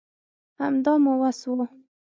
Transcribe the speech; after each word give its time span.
همدا 0.61 0.93
مو 1.03 1.13
وس 1.21 1.39
وو 1.47 1.65